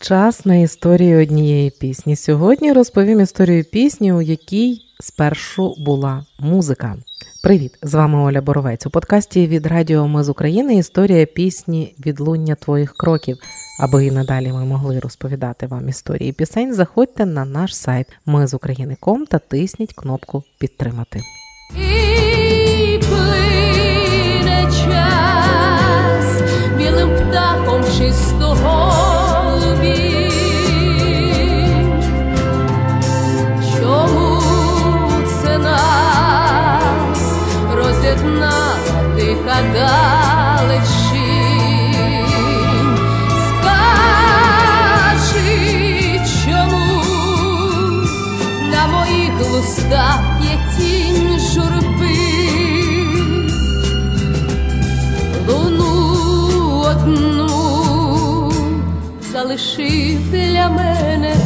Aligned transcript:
час 0.00 0.46
на 0.46 0.56
історію 0.56 1.22
однієї 1.22 1.70
пісні. 1.70 2.16
Сьогодні 2.16 2.72
розповім 2.72 3.20
історію 3.20 3.64
пісні, 3.64 4.12
у 4.12 4.20
якій 4.20 4.82
спершу 5.00 5.74
була 5.78 6.26
музика. 6.38 6.96
Привіт! 7.42 7.78
З 7.82 7.94
вами 7.94 8.18
Оля 8.18 8.40
Боровець. 8.40 8.86
У 8.86 8.90
подкасті 8.90 9.46
від 9.46 9.66
Радіо 9.66 10.08
Ми 10.08 10.22
з 10.22 10.28
України 10.28 10.74
історія 10.74 11.26
пісні 11.26 11.94
Відлуння 12.06 12.54
твоїх 12.54 12.92
кроків. 12.92 13.38
Аби 13.80 14.06
і 14.06 14.10
надалі 14.10 14.52
ми 14.52 14.64
могли 14.64 14.98
розповідати 14.98 15.66
вам 15.66 15.88
історії 15.88 16.32
пісень, 16.32 16.74
заходьте 16.74 17.26
на 17.26 17.44
наш 17.44 17.76
сайт 17.76 18.06
Ми 18.26 18.46
з 18.46 18.54
України.ком 18.54 19.26
та 19.26 19.38
тисніть 19.38 19.92
кнопку 19.92 20.42
Підтримати. 20.58 21.20
І 21.76 23.00
час 24.84 26.42
білим 26.78 27.10
птахом 27.16 27.82
чистого 27.98 28.89
лустах 49.80 50.20
тінь 50.76 51.40
журби, 51.40 52.16
луну 55.48 56.80
одну 56.80 58.52
залишив 59.32 60.30
для 60.30 60.68
мене 60.68 61.36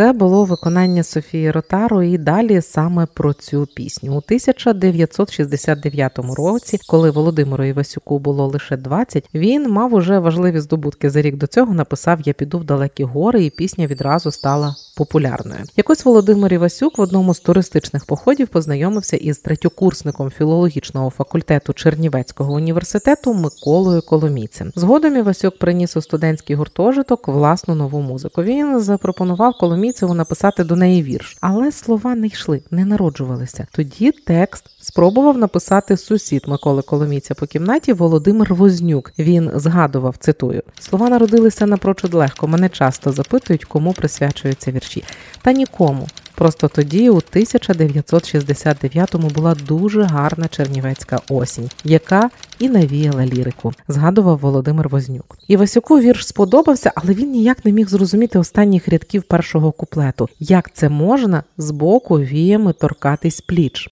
Це 0.00 0.12
було 0.12 0.44
виконання 0.44 1.02
Софії 1.02 1.50
Ротару, 1.50 2.02
і 2.02 2.18
далі 2.18 2.62
саме 2.62 3.06
про 3.14 3.32
цю 3.32 3.68
пісню. 3.74 4.12
У 4.12 4.16
1969 4.16 6.18
році, 6.18 6.78
коли 6.88 7.10
Володимиру 7.10 7.64
Івасюку 7.64 8.18
було 8.18 8.46
лише 8.46 8.76
20, 8.76 9.28
він 9.34 9.70
мав 9.70 9.94
уже 9.94 10.18
важливі 10.18 10.60
здобутки. 10.60 11.10
За 11.10 11.22
рік 11.22 11.36
до 11.36 11.46
цього 11.46 11.74
написав 11.74 12.18
Я 12.24 12.32
піду 12.32 12.58
в 12.58 12.64
далекі 12.64 13.04
гори, 13.04 13.44
і 13.44 13.50
пісня 13.50 13.86
відразу 13.86 14.30
стала 14.30 14.74
популярною. 14.96 15.60
Якось 15.76 16.04
Володимир 16.04 16.54
Івасюк 16.54 16.98
в 16.98 17.00
одному 17.00 17.34
з 17.34 17.40
туристичних 17.40 18.04
походів 18.04 18.48
познайомився 18.48 19.16
із 19.16 19.38
третьокурсником 19.38 20.30
філологічного 20.30 21.10
факультету 21.10 21.72
Чернівецького 21.72 22.54
університету 22.54 23.34
Миколою 23.34 24.02
Коломійцем. 24.02 24.72
Згодом 24.74 25.16
Івасюк 25.16 25.58
приніс 25.58 25.96
у 25.96 26.00
студентський 26.00 26.56
гуртожиток 26.56 27.28
власну 27.28 27.74
нову 27.74 28.00
музику. 28.00 28.42
Він 28.42 28.80
запропонував 28.80 29.54
Коломійцеву 29.90 30.14
написати 30.14 30.64
до 30.64 30.76
неї 30.76 31.02
вірш, 31.02 31.36
але 31.40 31.72
слова 31.72 32.14
не 32.14 32.26
йшли, 32.26 32.62
не 32.70 32.84
народжувалися. 32.84 33.66
Тоді 33.72 34.12
текст 34.12 34.64
спробував 34.80 35.38
написати 35.38 35.96
сусід 35.96 36.44
Миколи 36.46 36.82
Коломійця 36.82 37.34
по 37.34 37.46
кімнаті 37.46 37.92
Володимир 37.92 38.54
Вознюк. 38.54 39.12
Він 39.18 39.50
згадував, 39.54 40.16
цитую: 40.16 40.62
слова 40.80 41.08
народилися 41.08 41.66
напрочуд 41.66 42.14
легко. 42.14 42.48
Мене 42.48 42.68
часто 42.68 43.12
запитують, 43.12 43.64
кому 43.64 43.92
присвячуються 43.92 44.72
вірші. 44.72 45.04
Та 45.42 45.52
нікому. 45.52 46.06
Просто 46.34 46.68
тоді, 46.68 47.10
у 47.10 47.16
1969-му, 47.16 49.28
була 49.28 49.54
дуже 49.54 50.02
гарна 50.02 50.48
чернівецька 50.48 51.18
осінь, 51.28 51.70
яка 51.84 52.30
і 52.58 52.68
навіяла 52.68 53.26
лірику, 53.26 53.72
згадував 53.88 54.38
Володимир 54.38 54.88
Вознюк. 54.88 55.38
Івасюку 55.48 56.00
вірш 56.00 56.26
сподобався, 56.26 56.92
але 56.94 57.14
він 57.14 57.30
ніяк 57.30 57.64
не 57.64 57.72
міг 57.72 57.88
зрозуміти 57.88 58.38
останніх 58.38 58.88
рядків 58.88 59.22
першого 59.22 59.72
куплету. 59.72 60.28
Як 60.40 60.74
це 60.74 60.88
можна 60.88 61.44
з 61.58 61.70
боку 61.70 62.20
віями 62.20 62.72
торкатись 62.72 63.40
пліч? 63.40 63.88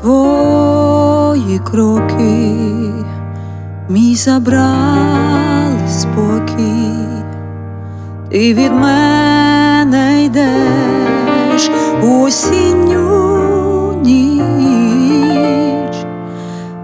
Твої 0.00 1.58
кроки 1.58 2.54
мій 3.88 4.14
забрали 4.14 5.71
ти 8.32 8.54
від 8.54 8.72
мене 8.72 10.24
йдеш 10.24 11.70
у 12.02 12.22
осінню 12.22 13.92
ніч, 14.02 15.96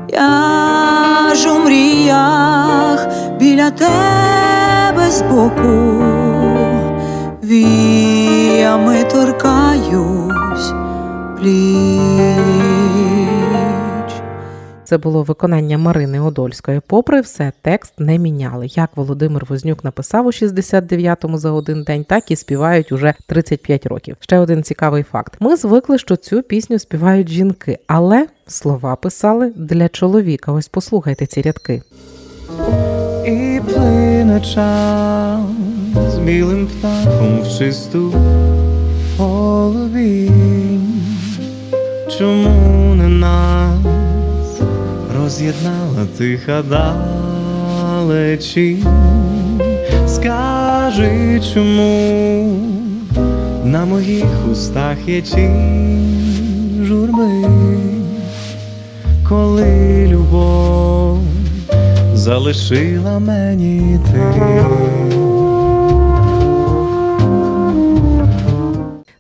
я 0.09 1.35
ж 1.35 1.51
у 1.51 1.59
мріях 1.59 3.09
біля 3.39 3.71
тебе 3.71 5.11
збоку, 5.11 6.03
віями 7.43 9.05
торкаюсь 9.13 10.73
пліч. 11.39 12.68
Це 14.89 14.99
було 14.99 15.23
виконання 15.23 15.79
Марини 15.79 16.21
Одольської. 16.21 16.81
Попри 16.87 17.21
все, 17.21 17.53
текст 17.63 17.93
не 17.99 18.19
міняли. 18.19 18.67
Як 18.67 18.91
Володимир 18.97 19.47
Вознюк 19.49 19.85
написав 19.85 20.27
у 20.27 20.31
69-му 20.31 21.39
за 21.39 21.51
один 21.51 21.83
день, 21.83 22.05
так 22.05 22.31
і 22.31 22.37
співають 22.37 22.93
уже 22.93 23.15
35 23.27 23.87
років. 23.87 24.17
Ще 24.21 24.39
один 24.39 24.63
цікавий 24.63 25.03
факт: 25.03 25.37
ми 25.41 25.57
звикли, 25.57 25.99
що 25.99 26.17
цю 26.17 26.43
пісню 26.43 26.79
співають 26.79 27.29
жінки, 27.29 27.79
але 27.87 28.27
слова 28.47 28.97
писали 28.97 29.53
для 29.57 29.89
чоловіка. 29.89 30.53
Ось 30.53 30.69
послухайте 30.69 31.27
ці 31.27 31.43
рядки. 31.43 31.83
І 33.27 33.61
плине 33.75 34.41
час 34.41 35.41
з 36.15 36.19
білим 36.19 36.67
птахом 36.67 37.41
в 37.41 37.59
чисту 37.59 38.15
голубінь. 39.19 41.03
Чому 42.19 42.68
роз'єднала 45.39 46.07
тиха 46.19 46.63
далечі, 47.99 48.77
Скажи, 50.07 51.43
чому 51.55 52.57
на 53.65 53.85
моїх 53.85 54.25
устах 54.53 54.97
є 55.07 55.23
тінь 55.23 56.85
журби, 56.85 57.45
коли 59.29 60.07
любов 60.07 61.21
залишила 62.15 63.19
мені 63.19 64.01
ти. 64.13 65.28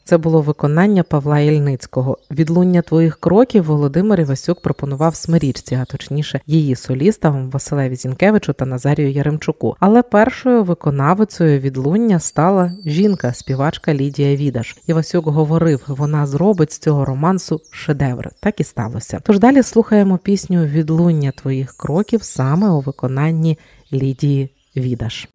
Це 0.08 0.18
було 0.18 0.40
виконання 0.40 1.02
Павла 1.02 1.38
Ільницького. 1.38 2.18
Відлуння 2.30 2.82
твоїх 2.82 3.16
кроків 3.20 3.64
Володимир 3.64 4.20
Івасюк 4.20 4.60
пропонував 4.60 5.16
смирічці, 5.16 5.74
а 5.74 5.84
точніше 5.84 6.40
її 6.46 6.76
солістам 6.76 7.50
Василеві 7.50 7.96
Зінкевичу 7.96 8.52
та 8.52 8.66
Назарію 8.66 9.10
Яремчуку. 9.10 9.76
Але 9.80 10.02
першою 10.02 10.64
виконавицею 10.64 11.60
відлуння 11.60 12.20
стала 12.20 12.72
жінка, 12.86 13.32
співачка 13.32 13.94
Лідія 13.94 14.36
Відаш. 14.36 14.76
Івасюк 14.86 15.26
говорив, 15.26 15.84
вона 15.86 16.26
зробить 16.26 16.72
з 16.72 16.78
цього 16.78 17.04
романсу 17.04 17.60
шедевр. 17.70 18.30
Так 18.40 18.60
і 18.60 18.64
сталося. 18.64 19.20
Тож 19.22 19.38
далі 19.38 19.62
слухаємо 19.62 20.18
пісню 20.18 20.64
Відлуння 20.64 21.30
твоїх 21.30 21.74
кроків 21.76 22.22
саме 22.22 22.70
у 22.70 22.80
виконанні 22.80 23.58
Лідії 23.92 24.50
Відаш. 24.76 25.28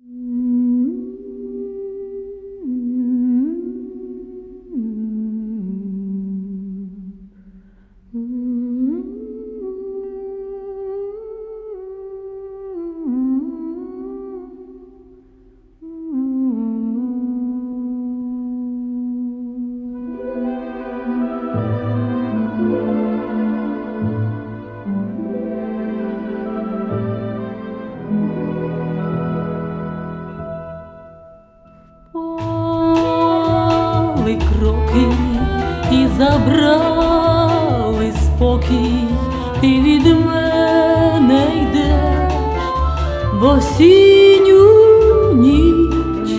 в 43.43 43.45
осінню 43.45 45.33
ніч 45.33 46.29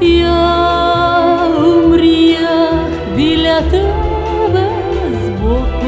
я 0.00 1.48
у 1.58 1.88
мріях 1.88 2.90
біля 3.16 3.60
тебе 3.60 4.70
збоку, 5.24 5.86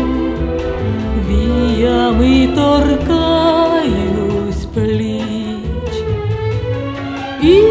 віями 1.29 2.49
торкаюсь 2.55 3.45
пліч, 4.75 5.95
і 7.43 7.63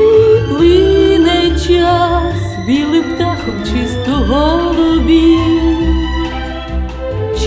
плине 0.49 1.59
час 1.67 2.41
білим 2.67 3.03
птахом 3.03 3.63
чисто 3.63 4.11
голубі. 4.11 5.37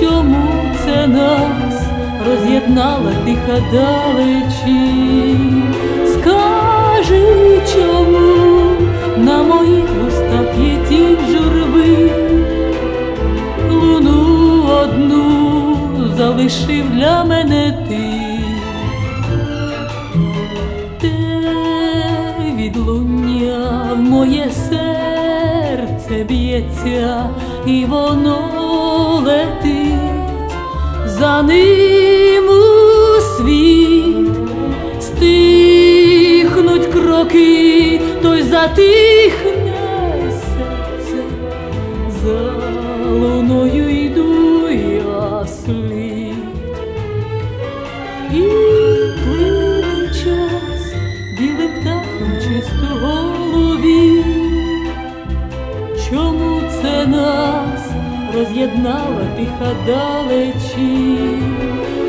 Чому 0.01 0.47
це 0.85 1.07
нам? 1.07 1.64
Роз'єднала 2.27 3.13
тиха 3.25 3.61
далечі. 3.73 5.37
Скажи, 6.07 7.61
чому 7.73 8.65
на 9.17 9.43
моїх 9.43 9.85
вустах 10.05 10.59
є 10.59 10.77
тінь 10.89 11.17
журби, 11.31 12.11
луну 13.71 14.65
одну 14.83 15.77
залишив 16.17 16.91
для 16.91 17.25
мене 17.25 17.85
ти. 17.89 18.01
Відлуння 22.57 23.91
в 23.93 23.99
моє 23.99 24.51
серце 24.51 26.25
б'ється, 26.25 27.31
і 27.67 27.85
воно 27.85 28.39
летить 29.25 30.04
за 31.07 31.43
ним 31.43 32.45
у 32.49 33.21
світ, 33.21 34.29
стихнуть 35.01 36.87
кроки, 36.87 38.01
той 38.23 38.43
затихне 38.43 39.75
серце, 40.31 41.23
за 42.23 42.53
луною 43.11 44.05
йду 44.05 44.69
я 44.71 45.47
слід. 45.47 46.35
І 48.33 48.43
плине 49.25 50.09
час 50.09 50.95
білим 51.39 51.71
птахом 51.81 52.65
голові. 53.01 54.25
Чому 56.11 56.61
це 56.83 57.07
нас 57.07 57.74
роз'єднала 58.35 59.27
тиха 59.37 59.73
далечі? 59.87 61.19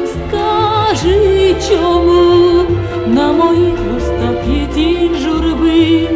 Скажи, 0.05 1.55
чому 1.69 2.63
на 3.07 3.31
моїх 3.33 3.75
вустах 3.93 4.47
є 4.47 4.65
тінь 4.73 5.15
журби? 5.15 6.09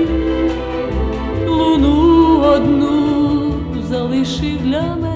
Луну 1.47 2.41
одну 2.41 3.53
залишив 3.89 4.57
для 4.63 4.81
мене 4.81 5.08